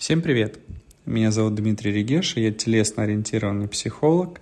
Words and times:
Всем 0.00 0.22
привет! 0.22 0.58
Меня 1.04 1.30
зовут 1.30 1.56
Дмитрий 1.56 1.92
Регеш, 1.92 2.34
я 2.36 2.50
телесно-ориентированный 2.50 3.68
психолог, 3.68 4.40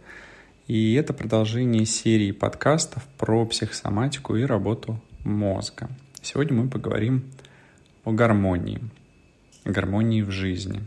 и 0.69 0.95
это 0.95 1.13
продолжение 1.13 1.85
серии 1.85 2.31
подкастов 2.31 3.05
про 3.19 3.45
психосоматику 3.45 4.37
и 4.37 4.45
работу 4.45 5.03
мозга. 5.25 5.91
Сегодня 6.23 6.57
мы 6.57 6.69
поговорим 6.69 7.25
о 8.05 8.13
гармонии, 8.13 8.81
гармонии 9.65 10.23
в 10.23 10.31
жизни. 10.31 10.83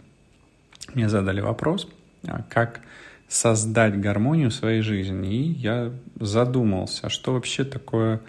Мне 0.93 1.09
задали 1.09 1.41
вопрос, 1.41 1.89
а 2.23 2.41
как 2.43 2.79
создать 3.27 3.99
гармонию 3.99 4.51
в 4.51 4.53
своей 4.53 4.79
жизни, 4.79 5.35
и 5.35 5.51
я 5.51 5.91
задумался, 6.17 7.09
что 7.09 7.33
вообще 7.33 7.65
такое, 7.65 8.21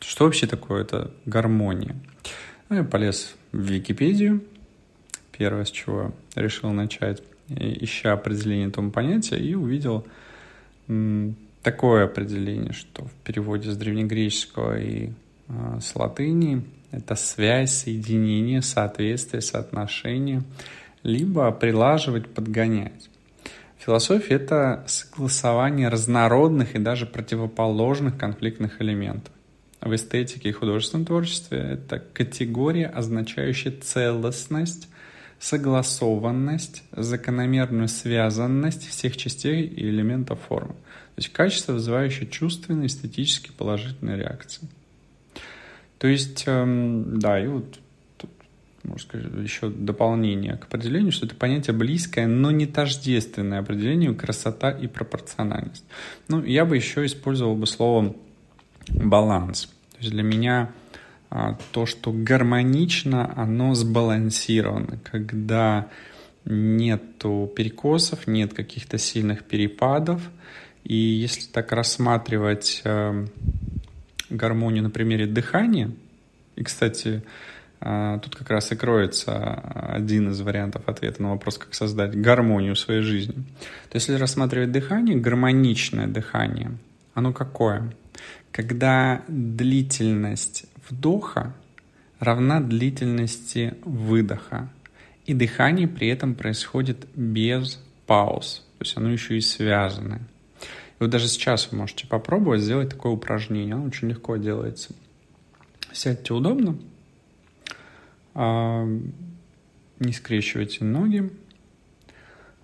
что 0.00 0.24
вообще 0.24 0.46
такое 0.46 0.80
это 0.80 1.10
гармония. 1.26 1.94
Ну, 2.70 2.76
я 2.76 2.84
полез 2.84 3.36
в 3.52 3.60
Википедию, 3.60 4.42
первое, 5.36 5.64
с 5.64 5.70
чего 5.70 6.12
решил 6.34 6.70
начать, 6.70 7.22
ища 7.48 8.12
определение 8.12 8.68
этому 8.68 8.90
понятия, 8.90 9.38
и 9.38 9.54
увидел 9.54 10.06
такое 11.62 12.04
определение, 12.04 12.72
что 12.72 13.04
в 13.04 13.12
переводе 13.24 13.70
с 13.70 13.76
древнегреческого 13.76 14.78
и 14.78 15.10
э, 15.48 15.78
с 15.80 15.96
латыни 15.96 16.64
это 16.92 17.16
связь, 17.16 17.82
соединение, 17.82 18.62
соответствие, 18.62 19.42
соотношение, 19.42 20.42
либо 21.02 21.50
прилаживать, 21.50 22.28
подгонять. 22.28 23.10
Философия— 23.78 24.34
это 24.36 24.84
согласование 24.86 25.88
разнородных 25.88 26.74
и 26.74 26.78
даже 26.78 27.06
противоположных 27.06 28.16
конфликтных 28.16 28.80
элементов. 28.80 29.32
В 29.80 29.94
эстетике 29.94 30.48
и 30.48 30.52
художественном 30.52 31.04
творчестве 31.04 31.58
это 31.58 31.98
категория, 31.98 32.86
означающая 32.86 33.72
целостность, 33.72 34.88
согласованность, 35.38 36.82
закономерную 36.92 37.88
связанность 37.88 38.88
всех 38.88 39.16
частей 39.16 39.64
и 39.64 39.88
элементов 39.88 40.40
формы. 40.48 40.74
То 41.16 41.22
есть 41.22 41.32
качество, 41.32 41.72
вызывающее 41.72 42.26
чувственные, 42.26 42.88
эстетически 42.88 43.50
положительные 43.56 44.18
реакции. 44.18 44.68
То 45.98 46.08
есть, 46.08 46.44
эм, 46.46 47.18
да, 47.18 47.42
и 47.42 47.46
вот 47.46 47.78
тут, 48.18 48.30
можно 48.82 49.08
сказать, 49.08 49.26
еще 49.42 49.70
дополнение 49.70 50.56
к 50.56 50.64
определению, 50.64 51.12
что 51.12 51.26
это 51.26 51.34
понятие 51.34 51.74
близкое, 51.74 52.26
но 52.26 52.50
не 52.50 52.66
тождественное 52.66 53.60
определению 53.60 54.14
красота 54.14 54.70
и 54.70 54.86
пропорциональность. 54.86 55.84
Ну, 56.28 56.44
я 56.44 56.66
бы 56.66 56.76
еще 56.76 57.06
использовал 57.06 57.56
бы 57.56 57.66
слово 57.66 58.14
баланс. 58.88 59.66
То 59.92 59.98
есть 60.00 60.10
для 60.10 60.22
меня 60.22 60.70
то, 61.72 61.86
что 61.86 62.12
гармонично, 62.12 63.32
оно 63.36 63.74
сбалансировано, 63.74 64.98
когда 65.02 65.88
нету 66.44 67.52
перекосов, 67.54 68.26
нет 68.26 68.54
каких-то 68.54 68.98
сильных 68.98 69.44
перепадов. 69.44 70.22
И 70.84 70.94
если 70.94 71.50
так 71.50 71.72
рассматривать 71.72 72.80
э, 72.84 73.26
гармонию 74.30 74.84
на 74.84 74.90
примере 74.90 75.26
дыхания, 75.26 75.90
и, 76.54 76.62
кстати, 76.62 77.24
э, 77.80 78.18
тут 78.22 78.36
как 78.36 78.50
раз 78.50 78.70
и 78.70 78.76
кроется 78.76 79.54
один 79.92 80.30
из 80.30 80.40
вариантов 80.40 80.88
ответа 80.88 81.20
на 81.22 81.30
вопрос, 81.30 81.58
как 81.58 81.74
создать 81.74 82.14
гармонию 82.14 82.76
в 82.76 82.78
своей 82.78 83.02
жизни. 83.02 83.34
То 83.90 83.96
если 83.96 84.14
рассматривать 84.14 84.70
дыхание, 84.70 85.16
гармоничное 85.16 86.06
дыхание, 86.06 86.70
оно 87.14 87.32
какое? 87.32 87.92
Когда 88.52 89.22
длительность 89.26 90.66
вдоха 90.88 91.54
равна 92.18 92.60
длительности 92.60 93.74
выдоха, 93.84 94.70
и 95.26 95.34
дыхание 95.34 95.88
при 95.88 96.08
этом 96.08 96.34
происходит 96.34 97.06
без 97.14 97.82
пауз, 98.06 98.64
то 98.78 98.84
есть 98.84 98.96
оно 98.96 99.10
еще 99.10 99.36
и 99.36 99.40
связано. 99.40 100.20
И 100.60 101.00
вот 101.00 101.10
даже 101.10 101.28
сейчас 101.28 101.70
вы 101.70 101.78
можете 101.78 102.06
попробовать 102.06 102.62
сделать 102.62 102.90
такое 102.90 103.12
упражнение, 103.12 103.74
оно 103.74 103.84
очень 103.84 104.08
легко 104.08 104.36
делается. 104.36 104.94
Сядьте 105.92 106.32
удобно, 106.32 106.78
а, 108.34 108.86
не 109.98 110.12
скрещивайте 110.12 110.84
ноги, 110.84 111.30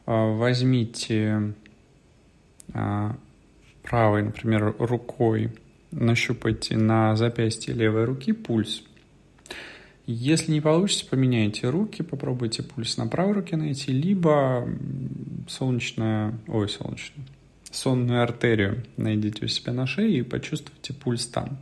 а, 0.06 0.36
возьмите 0.36 1.54
а, 2.72 3.16
правой, 3.82 4.22
например, 4.22 4.74
рукой 4.78 5.50
нащупайте 5.92 6.76
на 6.76 7.14
запястье 7.16 7.74
левой 7.74 8.04
руки 8.04 8.32
пульс. 8.32 8.82
Если 10.06 10.50
не 10.50 10.60
получится, 10.60 11.06
поменяйте 11.08 11.70
руки, 11.70 12.02
попробуйте 12.02 12.62
пульс 12.62 12.96
на 12.96 13.06
правой 13.06 13.34
руке 13.34 13.56
найти, 13.56 13.92
либо 13.92 14.68
солнечная, 15.48 16.34
ой, 16.48 16.68
солнечную, 16.68 17.26
сонную 17.70 18.22
артерию 18.22 18.82
найдите 18.96 19.44
у 19.44 19.48
себя 19.48 19.72
на 19.72 19.86
шее 19.86 20.18
и 20.18 20.22
почувствуйте 20.22 20.92
пульс 20.92 21.26
там. 21.26 21.58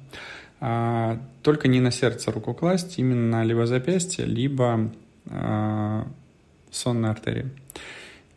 А, 0.60 1.20
только 1.42 1.68
не 1.68 1.80
на 1.80 1.90
сердце 1.90 2.32
руку 2.32 2.54
класть, 2.54 2.98
именно 2.98 3.44
либо 3.44 3.66
запястье, 3.66 4.24
либо 4.24 4.90
а, 5.26 6.06
сонная 6.70 7.10
артерия. 7.10 7.50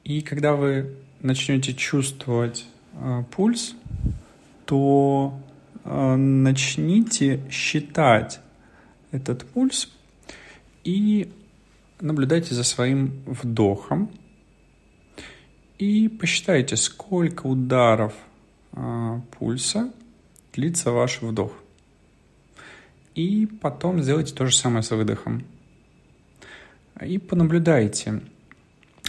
И 0.04 0.22
когда 0.22 0.56
вы 0.56 0.96
начнете 1.22 1.74
чувствовать 1.74 2.66
а, 2.94 3.24
пульс, 3.24 3.74
то 4.66 5.40
начните 5.86 7.42
считать 7.50 8.40
этот 9.12 9.46
пульс 9.46 9.92
и 10.84 11.32
наблюдайте 12.00 12.56
за 12.56 12.64
своим 12.64 13.24
вдохом 13.26 14.10
и 15.78 16.08
посчитайте, 16.08 16.76
сколько 16.76 17.48
ударов 17.48 18.14
э, 18.74 19.20
пульса 19.38 19.92
длится 20.54 20.92
ваш 20.92 21.22
вдох. 21.22 21.52
И 23.16 23.46
потом 23.46 24.02
сделайте 24.02 24.34
то 24.34 24.46
же 24.46 24.56
самое 24.56 24.84
с 24.84 24.92
выдохом. 24.92 25.44
И 27.02 27.18
понаблюдайте. 27.18 28.22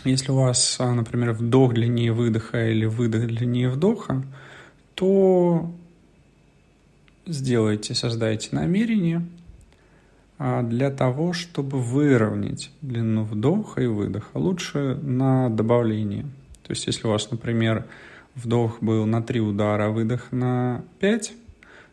Если 0.05 0.33
у 0.33 0.37
вас, 0.37 0.79
э, 0.81 0.91
например, 0.91 1.33
вдох 1.33 1.75
длиннее 1.75 2.13
выдоха 2.13 2.71
или 2.71 2.87
выдох 2.87 3.27
длиннее 3.27 3.71
вдоха, 3.71 4.25
то 4.95 5.73
сделайте, 7.27 7.95
создайте 7.95 8.49
намерение 8.53 9.27
а, 10.39 10.63
для 10.63 10.91
того, 10.91 11.33
чтобы 11.33 11.81
выровнять 11.81 12.71
длину 12.83 13.25
вдоха 13.25 13.83
и 13.83 13.87
выдоха. 13.87 14.37
Лучше 14.37 14.99
на 15.03 15.49
добавление. 15.49 16.25
То 16.63 16.71
есть, 16.71 16.87
если 16.87 17.07
у 17.07 17.11
вас, 17.11 17.31
например, 17.31 17.87
вдох 18.35 18.83
был 18.83 19.07
на 19.07 19.23
3 19.23 19.41
удара, 19.41 19.87
а 19.87 19.91
выдох 19.91 20.33
на 20.33 20.85
5, 21.01 21.33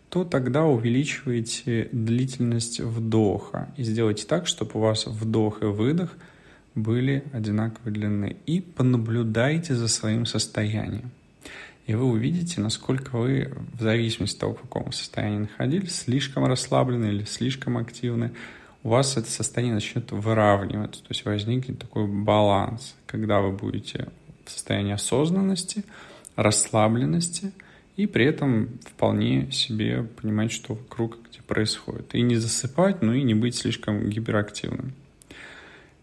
то 0.09 0.25
тогда 0.25 0.65
увеличивайте 0.65 1.87
длительность 1.91 2.81
вдоха 2.81 3.73
и 3.77 3.83
сделайте 3.83 4.25
так, 4.25 4.47
чтобы 4.47 4.71
у 4.75 4.79
вас 4.79 5.07
вдох 5.07 5.61
и 5.61 5.65
выдох 5.65 6.17
были 6.75 7.23
одинаковой 7.31 7.93
длины. 7.93 8.37
И 8.45 8.59
понаблюдайте 8.59 9.75
за 9.75 9.87
своим 9.87 10.25
состоянием 10.25 11.11
и 11.87 11.95
вы 11.95 12.05
увидите, 12.05 12.61
насколько 12.61 13.17
вы, 13.17 13.51
в 13.77 13.81
зависимости 13.81 14.35
от 14.35 14.39
того, 14.39 14.53
в 14.53 14.61
каком 14.61 14.91
состоянии 14.91 15.39
находились, 15.39 15.95
слишком 15.95 16.45
расслаблены 16.45 17.07
или 17.07 17.23
слишком 17.23 17.77
активны, 17.77 18.31
у 18.83 18.89
вас 18.89 19.17
это 19.17 19.29
состояние 19.29 19.75
начнет 19.75 20.11
выравниваться, 20.11 21.01
то 21.01 21.07
есть 21.09 21.25
возникнет 21.25 21.79
такой 21.79 22.07
баланс, 22.07 22.95
когда 23.05 23.41
вы 23.41 23.51
будете 23.51 24.09
в 24.45 24.49
состоянии 24.49 24.93
осознанности, 24.93 25.83
расслабленности, 26.35 27.51
и 27.97 28.07
при 28.07 28.25
этом 28.25 28.79
вполне 28.83 29.51
себе 29.51 30.03
понимать, 30.03 30.51
что 30.51 30.73
вокруг 30.73 31.17
где 31.29 31.41
происходит. 31.41 32.15
И 32.15 32.21
не 32.21 32.37
засыпать, 32.37 33.01
но 33.01 33.13
и 33.13 33.21
не 33.21 33.33
быть 33.33 33.55
слишком 33.55 34.09
гиперактивным. 34.09 34.93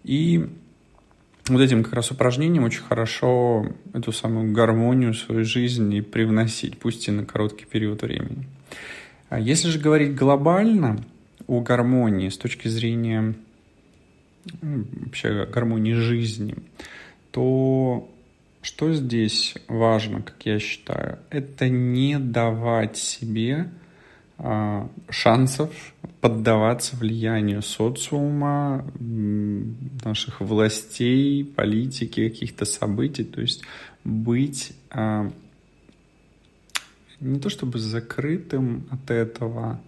И 0.04 0.48
вот 1.56 1.62
этим 1.62 1.82
как 1.82 1.94
раз 1.94 2.10
упражнением 2.10 2.64
очень 2.64 2.82
хорошо 2.82 3.66
эту 3.92 4.12
самую 4.12 4.52
гармонию 4.52 5.12
в 5.12 5.18
свою 5.18 5.44
жизнь 5.44 5.92
и 5.94 6.00
привносить, 6.00 6.78
пусть 6.78 7.08
и 7.08 7.10
на 7.10 7.24
короткий 7.24 7.64
период 7.64 8.02
времени. 8.02 8.46
А 9.28 9.38
если 9.38 9.68
же 9.68 9.78
говорить 9.78 10.14
глобально 10.14 11.04
о 11.46 11.60
гармонии 11.60 12.28
с 12.28 12.38
точки 12.38 12.68
зрения 12.68 13.34
ну, 14.62 14.84
вообще 15.04 15.46
гармонии 15.46 15.94
жизни, 15.94 16.56
то 17.30 18.08
что 18.62 18.92
здесь 18.92 19.54
важно, 19.68 20.22
как 20.22 20.36
я 20.44 20.58
считаю, 20.58 21.18
это 21.30 21.68
не 21.68 22.18
давать 22.18 22.96
себе 22.96 23.70
шансов 25.10 25.70
поддаваться 26.20 26.96
влиянию 26.96 27.60
социума, 27.62 28.84
наших 30.04 30.40
властей, 30.40 31.44
политики, 31.44 32.28
каких-то 32.28 32.64
событий, 32.64 33.24
то 33.24 33.40
есть 33.40 33.64
быть 34.04 34.72
а, 34.90 35.30
не 37.20 37.40
то 37.40 37.48
чтобы 37.50 37.78
закрытым 37.78 38.86
от 38.90 39.10
этого, 39.10 39.80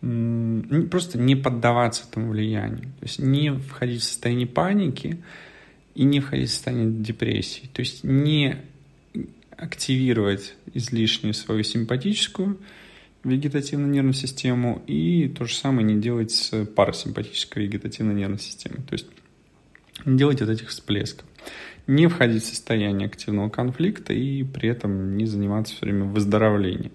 просто 0.00 1.18
не 1.18 1.36
поддаваться 1.36 2.04
этому 2.08 2.30
влиянию. 2.30 2.84
То 3.00 3.02
есть 3.02 3.18
не 3.18 3.52
входить 3.52 4.00
в 4.00 4.04
состояние 4.04 4.46
паники 4.46 5.22
и 5.94 6.04
не 6.04 6.20
входить 6.20 6.48
в 6.48 6.52
состояние 6.52 6.90
депрессии. 7.02 7.68
То 7.72 7.80
есть 7.80 8.04
не 8.04 8.56
активировать 9.56 10.54
излишнюю 10.72 11.34
свою 11.34 11.64
симпатическую 11.64 12.58
вегетативную 13.24 13.90
нервную 13.90 14.14
систему 14.14 14.82
и 14.86 15.28
то 15.28 15.44
же 15.44 15.54
самое 15.54 15.86
не 15.86 16.00
делать 16.00 16.30
с 16.30 16.64
парасимпатической 16.64 17.64
вегетативной 17.64 18.14
нервной 18.14 18.38
системой. 18.38 18.82
То 18.82 18.92
есть 18.92 19.06
не 20.04 20.18
делать 20.18 20.40
вот 20.40 20.50
этих 20.50 20.68
всплесков. 20.68 21.26
Не 21.86 22.06
входить 22.06 22.42
в 22.42 22.46
состояние 22.46 23.06
активного 23.06 23.48
конфликта 23.48 24.12
и 24.12 24.44
при 24.44 24.68
этом 24.68 25.16
не 25.16 25.26
заниматься 25.26 25.74
все 25.74 25.86
время 25.86 26.04
выздоровлением. 26.04 26.92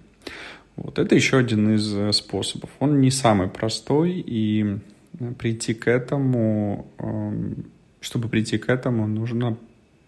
Вот 0.75 0.99
это 0.99 1.15
еще 1.15 1.37
один 1.37 1.75
из 1.75 1.93
э, 1.93 2.11
способов. 2.13 2.69
Он 2.79 2.99
не 2.99 3.11
самый 3.11 3.47
простой, 3.47 4.23
и 4.25 4.79
э, 5.19 5.33
прийти 5.37 5.73
к 5.73 5.87
этому, 5.87 6.91
эм, 6.97 7.65
чтобы 8.01 8.27
прийти 8.27 8.57
к 8.57 8.69
этому, 8.69 9.07
нужно 9.07 9.57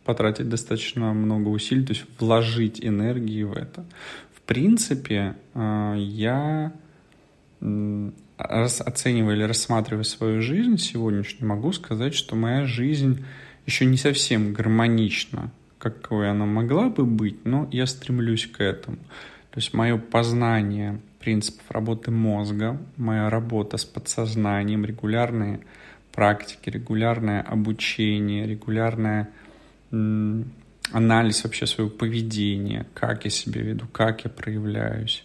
потратить 0.06 0.50
достаточно 0.50 1.14
много 1.14 1.50
усилий, 1.50 1.86
то 1.86 1.94
есть 1.94 2.06
вложить 2.20 2.84
энергии 2.84 3.44
в 3.44 3.54
это. 3.54 3.86
Принципе, 4.46 5.36
э, 5.54 5.96
я 5.98 6.74
оценивая 8.38 9.36
или 9.36 9.44
рассматривая 9.44 10.04
свою 10.04 10.42
жизнь 10.42 10.78
сегодняшнюю, 10.78 11.48
могу 11.48 11.72
сказать, 11.72 12.14
что 12.14 12.36
моя 12.36 12.66
жизнь 12.66 13.26
еще 13.66 13.86
не 13.86 13.98
совсем 13.98 14.54
гармонична, 14.54 15.52
какой 15.78 16.30
она 16.30 16.46
могла 16.46 16.90
бы 16.90 17.06
быть, 17.06 17.46
но 17.46 17.68
я 17.72 17.86
стремлюсь 17.88 18.46
к 18.48 18.62
этому. 18.62 18.98
То 19.52 19.60
есть 19.60 19.74
мое 19.74 19.98
познание 19.98 21.00
принципов 21.20 21.64
работы 21.70 22.12
мозга, 22.12 22.80
моя 22.98 23.30
работа 23.30 23.78
с 23.78 23.86
подсознанием, 23.86 24.86
регулярные 24.86 25.62
практики, 26.12 26.70
регулярное 26.70 27.42
обучение, 27.42 28.46
регулярное 28.46 29.30
анализ 30.92 31.44
вообще 31.44 31.66
своего 31.66 31.90
поведения, 31.90 32.86
как 32.94 33.26
я 33.26 33.32
себя 33.32 33.62
веду, 33.62 33.86
как 33.92 34.24
я 34.26 34.30
проявляюсь, 34.30 35.24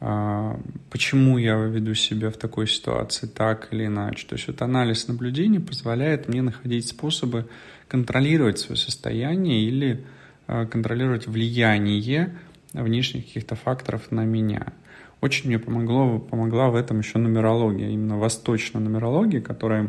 а, 0.00 0.58
почему 0.90 1.38
я 1.38 1.56
веду 1.56 1.94
себя 1.94 2.30
в 2.30 2.36
такой 2.36 2.68
ситуации 2.68 3.26
так 3.26 3.72
или 3.72 3.86
иначе. 3.86 4.26
То 4.26 4.34
есть 4.34 4.46
вот 4.48 4.60
анализ 4.62 5.08
наблюдений 5.08 5.60
позволяет 5.60 6.28
мне 6.28 6.42
находить 6.42 6.86
способы 6.86 7.48
контролировать 7.88 8.58
свое 8.58 8.76
состояние 8.76 9.62
или 9.62 10.04
а, 10.46 10.66
контролировать 10.66 11.26
влияние 11.26 12.34
внешних 12.72 13.26
каких-то 13.26 13.54
факторов 13.54 14.10
на 14.10 14.24
меня. 14.24 14.72
Очень 15.20 15.48
мне 15.48 15.58
помогло, 15.58 16.18
помогла 16.18 16.68
в 16.68 16.74
этом 16.74 16.98
еще 16.98 17.18
нумерология, 17.18 17.88
именно 17.88 18.18
восточная 18.18 18.82
нумерология, 18.82 19.40
которая 19.40 19.88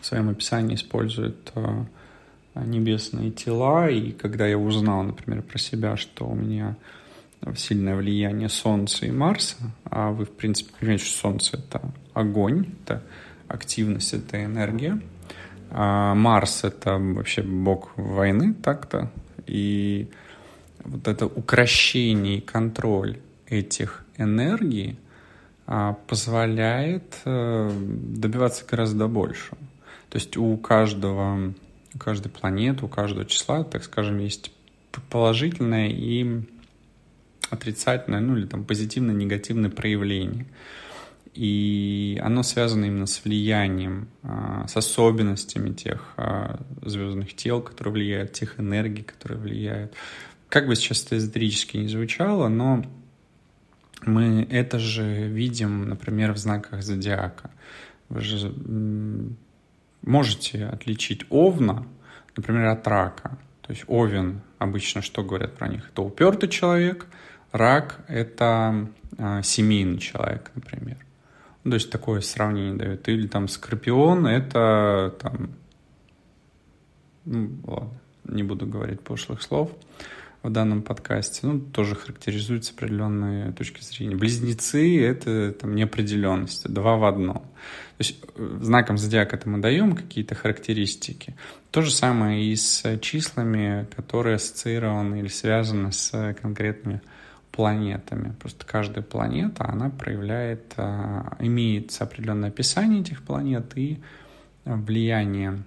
в 0.00 0.04
своем 0.04 0.28
описании 0.28 0.74
использует 0.74 1.52
э, 1.54 1.84
небесные 2.64 3.30
тела. 3.30 3.88
И 3.88 4.12
когда 4.12 4.46
я 4.46 4.58
узнал, 4.58 5.02
например, 5.02 5.42
про 5.42 5.58
себя, 5.58 5.96
что 5.96 6.26
у 6.26 6.34
меня 6.34 6.76
сильное 7.56 7.96
влияние 7.96 8.48
Солнца 8.48 9.06
и 9.06 9.10
Марса, 9.10 9.56
а 9.84 10.10
вы, 10.10 10.24
в 10.24 10.30
принципе, 10.30 10.72
понимаете, 10.78 11.04
что 11.04 11.18
Солнце— 11.18 11.56
это 11.58 11.80
огонь, 12.14 12.66
это 12.82 13.02
активность, 13.48 14.14
это 14.14 14.44
энергия, 14.44 15.00
а 15.70 16.14
Марс— 16.14 16.60
это 16.64 16.98
вообще 16.98 17.42
бог 17.42 17.92
войны 17.96 18.54
так-то, 18.54 19.10
и 19.46 20.08
вот 20.84 21.06
это 21.08 21.26
укращение 21.26 22.38
и 22.38 22.40
контроль 22.40 23.18
этих 23.46 24.04
энергий 24.16 24.98
а, 25.66 25.94
позволяет 26.06 27.20
а, 27.24 27.70
добиваться 27.70 28.64
гораздо 28.68 29.08
большего. 29.08 29.58
То 30.10 30.18
есть 30.18 30.36
у 30.36 30.56
каждого, 30.56 31.52
у 31.96 31.98
каждой 31.98 32.28
планеты, 32.28 32.84
у 32.84 32.88
каждого 32.88 33.24
числа, 33.24 33.64
так 33.64 33.82
скажем, 33.82 34.18
есть 34.18 34.52
положительное 35.10 35.88
и 35.88 36.42
отрицательное, 37.50 38.20
ну 38.20 38.36
или 38.36 38.46
там 38.46 38.64
позитивное, 38.64 39.14
негативное 39.14 39.70
проявление. 39.70 40.46
И 41.34 42.18
оно 42.22 42.42
связано 42.42 42.86
именно 42.86 43.06
с 43.06 43.22
влиянием, 43.22 44.08
а, 44.22 44.66
с 44.68 44.76
особенностями 44.76 45.74
тех 45.74 46.14
а, 46.16 46.60
звездных 46.82 47.34
тел, 47.34 47.60
которые 47.60 47.92
влияют, 47.92 48.32
тех 48.32 48.58
энергий, 48.58 49.02
которые 49.02 49.38
влияют 49.38 49.92
как 50.48 50.66
бы 50.66 50.76
сейчас 50.76 51.04
это 51.04 51.18
эзотерически 51.18 51.76
не 51.76 51.88
звучало, 51.88 52.48
но 52.48 52.84
мы 54.02 54.46
это 54.50 54.78
же 54.78 55.28
видим, 55.28 55.88
например, 55.88 56.32
в 56.32 56.38
знаках 56.38 56.82
зодиака. 56.82 57.50
Вы 58.08 58.20
же 58.20 58.54
можете 60.06 60.66
отличить 60.66 61.26
овна, 61.28 61.86
например, 62.36 62.66
от 62.66 62.86
рака. 62.86 63.38
То 63.60 63.72
есть 63.72 63.84
овен 63.86 64.40
обычно 64.58 65.02
что 65.02 65.22
говорят 65.22 65.56
про 65.56 65.68
них? 65.68 65.90
Это 65.90 66.02
упертый 66.02 66.48
человек, 66.48 67.06
рак— 67.52 68.00
это 68.08 68.88
э, 69.18 69.42
семейный 69.42 69.98
человек, 69.98 70.50
например. 70.54 70.96
То 71.64 71.74
есть 71.74 71.90
такое 71.90 72.20
сравнение 72.20 72.74
дает. 72.74 73.08
Или 73.08 73.26
там 73.26 73.48
скорпион— 73.48 74.26
это 74.28 75.14
там... 75.20 75.50
Ну, 77.24 77.50
ладно, 77.64 78.00
не 78.24 78.44
буду 78.44 78.66
говорить 78.66 79.00
пошлых 79.00 79.42
слов 79.42 79.72
в 80.46 80.50
данном 80.50 80.82
подкасте, 80.82 81.46
ну, 81.46 81.60
тоже 81.60 81.96
характеризуются 81.96 82.72
определенные 82.72 83.52
точки 83.52 83.82
зрения. 83.82 84.14
Близнецы— 84.14 85.00
это 85.04 85.52
там 85.52 85.74
неопределенность, 85.74 86.68
два 86.72 86.96
в 86.96 87.04
одном. 87.04 87.38
То 87.38 88.00
есть 88.00 88.24
э, 88.36 88.58
знаком 88.62 88.96
зодиака 88.96 89.36
это 89.36 89.48
мы 89.48 89.58
даем 89.58 89.96
какие-то 89.96 90.34
характеристики. 90.34 91.34
То 91.70 91.82
же 91.82 91.90
самое 91.90 92.44
и 92.44 92.54
с 92.54 92.98
числами, 93.00 93.86
которые 93.96 94.36
ассоциированы 94.36 95.18
или 95.18 95.28
связаны 95.28 95.92
с 95.92 96.34
конкретными 96.40 97.02
планетами. 97.50 98.34
Просто 98.38 98.64
каждая 98.66 99.02
планета, 99.02 99.64
она 99.66 99.90
проявляет, 99.90 100.74
а, 100.76 101.36
имеет 101.40 101.96
определенное 102.00 102.50
описание 102.50 103.00
этих 103.00 103.22
планет 103.22 103.72
и 103.76 103.98
влияние 104.64 105.64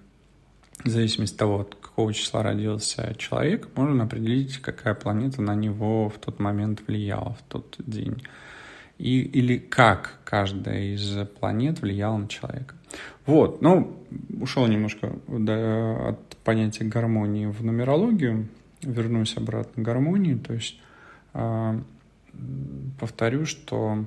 в 0.84 0.90
зависимости 0.90 1.34
от 1.34 1.40
того, 1.40 1.70
какого 2.00 2.14
числа 2.14 2.44
родился 2.44 3.14
человек, 3.18 3.68
можно 3.76 4.06
определить, 4.06 4.60
какая 4.60 4.94
планета 4.94 5.42
на 5.42 5.54
него 5.54 6.08
в 6.08 6.18
тот 6.18 6.40
момент 6.40 6.82
влияла, 6.88 7.34
в 7.34 7.42
тот 7.50 7.76
день. 7.80 8.24
И, 8.98 9.20
или 9.20 9.58
как 9.58 10.20
каждая 10.24 10.94
из 10.94 11.28
планет 11.40 11.82
влияла 11.82 12.16
на 12.16 12.30
человека. 12.30 12.76
Вот, 13.26 13.62
ну, 13.62 14.02
ушел 14.40 14.66
немножко 14.68 15.14
до, 15.28 16.12
от 16.12 16.38
понятия 16.46 16.86
гармонии 16.86 17.48
в 17.48 17.66
нумерологию, 17.66 18.48
вернусь 18.82 19.36
обратно 19.36 19.84
к 19.84 19.86
гармонии, 19.86 20.36
то 20.36 20.54
есть 20.54 20.80
э, 21.34 21.82
повторю, 22.98 23.46
что, 23.46 24.06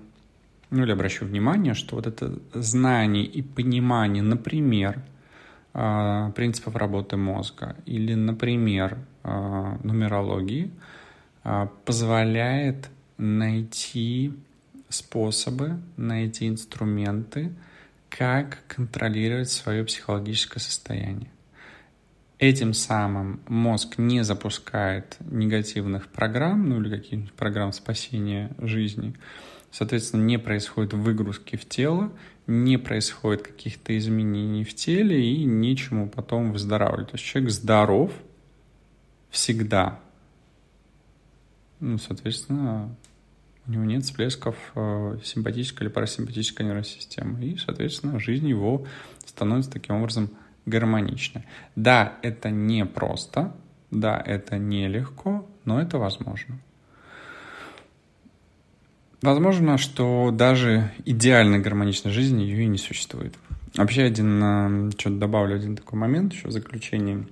ну 0.70 0.82
или 0.82 0.92
обращу 0.92 1.26
внимание, 1.26 1.74
что 1.74 1.96
вот 1.96 2.06
это 2.06 2.38
знание 2.54 3.26
и 3.26 3.42
понимание, 3.42 4.22
например, 4.22 5.02
принципов 5.72 6.76
работы 6.76 7.16
мозга 7.16 7.76
или, 7.86 8.14
например, 8.14 8.98
а, 9.22 9.78
нумерологии 9.82 10.70
а, 11.44 11.70
позволяет 11.84 12.90
найти 13.16 14.34
способы, 14.88 15.78
найти 15.96 16.48
инструменты, 16.48 17.52
как 18.10 18.58
контролировать 18.68 19.50
свое 19.50 19.84
психологическое 19.84 20.60
состояние. 20.60 21.30
Этим 22.38 22.74
самым 22.74 23.40
мозг 23.46 23.98
не 23.98 24.24
запускает 24.24 25.16
негативных 25.20 26.08
программ, 26.08 26.68
ну 26.68 26.80
или 26.80 26.90
каких-нибудь 26.90 27.32
программ 27.32 27.72
спасения 27.72 28.50
жизни, 28.58 29.14
соответственно, 29.72 30.22
не 30.22 30.38
происходит 30.38 30.92
выгрузки 30.92 31.56
в 31.56 31.68
тело, 31.68 32.12
не 32.46 32.76
происходит 32.76 33.42
каких-то 33.42 33.96
изменений 33.96 34.64
в 34.64 34.74
теле 34.74 35.20
и 35.20 35.44
нечему 35.44 36.08
потом 36.08 36.52
выздоравливать. 36.52 37.10
То 37.10 37.16
есть 37.16 37.24
человек 37.24 37.50
здоров 37.50 38.12
всегда. 39.30 39.98
Ну, 41.80 41.98
соответственно, 41.98 42.94
у 43.66 43.70
него 43.70 43.84
нет 43.84 44.04
всплесков 44.04 44.56
э, 44.74 45.18
симпатической 45.24 45.86
или 45.86 45.92
парасимпатической 45.92 46.66
нервной 46.66 46.84
системы. 46.84 47.44
И, 47.44 47.56
соответственно, 47.56 48.18
жизнь 48.20 48.48
его 48.48 48.86
становится 49.24 49.70
таким 49.70 49.96
образом 49.96 50.30
гармоничной. 50.66 51.44
Да, 51.76 52.18
это 52.22 52.50
не 52.50 52.84
просто, 52.84 53.54
да, 53.90 54.22
это 54.24 54.58
нелегко, 54.58 55.48
но 55.64 55.80
это 55.80 55.98
возможно. 55.98 56.58
Возможно, 59.22 59.78
что 59.78 60.32
даже 60.32 60.90
идеальной 61.04 61.60
гармоничной 61.60 62.10
жизни 62.10 62.42
ее 62.42 62.64
и 62.64 62.66
не 62.66 62.78
существует. 62.78 63.34
Вообще 63.76 64.02
один, 64.02 64.42
э, 64.42 64.90
что-то 64.98 65.16
добавлю 65.16 65.56
один 65.56 65.76
такой 65.76 65.98
момент 65.98 66.32
еще 66.32 66.48
в 66.48 66.52
заключении, 66.52 67.26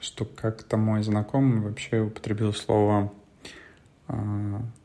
что 0.00 0.24
как-то 0.24 0.78
мой 0.78 1.02
знакомый 1.02 1.60
вообще 1.60 2.00
употребил 2.00 2.54
слово 2.54 3.12
э, 4.08 4.14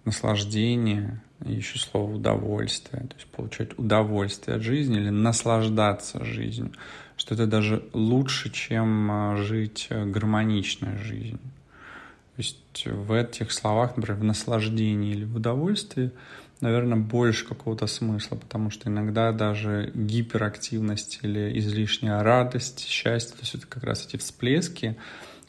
наслаждение 0.05 1.21
еще 1.45 1.79
слово 1.79 2.15
удовольствие, 2.15 3.03
то 3.03 3.15
есть 3.15 3.27
получать 3.27 3.77
удовольствие 3.79 4.57
от 4.57 4.63
жизни 4.63 4.97
или 4.97 5.09
наслаждаться 5.09 6.23
жизнью, 6.23 6.73
что 7.17 7.33
это 7.33 7.47
даже 7.47 7.83
лучше, 7.93 8.51
чем 8.51 9.11
а, 9.11 9.37
жить 9.37 9.87
гармоничной 9.89 10.97
жизнью. 10.97 11.39
Есть 12.41 12.87
в 12.87 13.13
этих 13.13 13.51
словах, 13.51 13.97
например, 13.97 14.19
в 14.19 14.23
наслаждении 14.23 15.11
или 15.11 15.25
в 15.25 15.35
удовольствии, 15.35 16.09
наверное, 16.59 16.97
больше 16.97 17.47
какого-то 17.47 17.85
смысла, 17.85 18.35
потому 18.35 18.71
что 18.71 18.89
иногда 18.89 19.31
даже 19.31 19.91
гиперактивность 19.93 21.19
или 21.21 21.55
излишняя 21.59 22.23
радость, 22.23 22.79
счастье, 22.79 23.35
то 23.35 23.41
есть 23.41 23.53
это 23.53 23.67
как 23.67 23.83
раз 23.83 24.07
эти 24.07 24.17
всплески, 24.17 24.97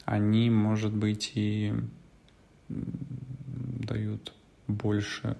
они, 0.05 0.51
может 0.51 0.93
быть, 0.93 1.31
и 1.33 1.73
дают 2.69 4.31
больше 4.67 5.35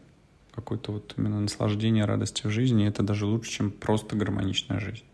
какое-то 0.56 0.94
вот 0.94 1.14
именно 1.18 1.40
наслаждение, 1.40 2.06
радости 2.06 2.48
в 2.48 2.50
жизни, 2.50 2.86
и 2.86 2.88
это 2.88 3.04
даже 3.04 3.28
лучше, 3.28 3.52
чем 3.52 3.70
просто 3.70 4.16
гармоничная 4.16 4.80
жизнь. 4.80 5.06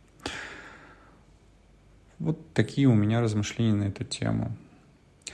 Вот 2.17 2.53
такие 2.53 2.88
у 2.88 2.96
меня 2.96 3.19
размышления 3.19 3.74
на 3.74 3.84
эту 3.89 4.05
тему. 4.05 4.55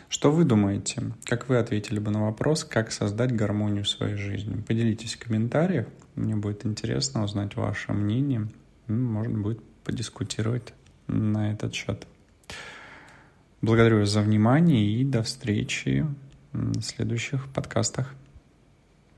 Что 0.07 0.31
вы 0.31 0.43
думаете? 0.45 1.13
Как 1.25 1.49
вы 1.49 1.57
ответили 1.57 1.99
бы 1.99 2.11
на 2.11 2.23
вопрос, 2.25 2.63
как 2.63 2.91
создать 2.91 3.35
гармонию 3.35 3.83
в 3.83 3.89
своей 3.89 4.15
жизни? 4.15 4.61
Поделитесь 4.61 5.15
в 5.15 5.19
комментариях. 5.19 5.87
Мне 6.15 6.35
будет 6.35 6.65
интересно 6.65 7.23
узнать 7.23 7.55
ваше 7.55 7.91
мнение. 7.93 8.47
Можно 8.87 9.39
будет 9.39 9.63
подискутировать 9.83 10.73
на 11.07 11.51
этот 11.51 11.73
счет. 11.73 12.07
Благодарю 13.61 13.99
вас 13.99 14.09
за 14.09 14.21
внимание 14.21 14.85
и 14.85 15.03
до 15.03 15.23
встречи 15.23 16.05
в 16.53 16.81
следующих 16.81 17.47
подкастах. 17.51 18.13